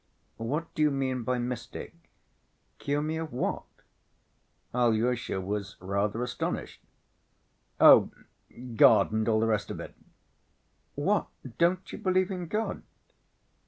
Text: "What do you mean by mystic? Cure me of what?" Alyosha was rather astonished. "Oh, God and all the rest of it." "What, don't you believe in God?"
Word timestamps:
"What 0.39 0.73
do 0.73 0.81
you 0.81 0.89
mean 0.89 1.21
by 1.21 1.37
mystic? 1.37 1.93
Cure 2.79 3.03
me 3.03 3.17
of 3.17 3.31
what?" 3.31 3.65
Alyosha 4.73 5.39
was 5.39 5.75
rather 5.79 6.23
astonished. 6.23 6.81
"Oh, 7.79 8.09
God 8.75 9.11
and 9.11 9.29
all 9.29 9.39
the 9.39 9.45
rest 9.45 9.69
of 9.69 9.79
it." 9.79 9.93
"What, 10.95 11.27
don't 11.59 11.91
you 11.91 11.99
believe 11.99 12.31
in 12.31 12.47
God?" 12.47 12.81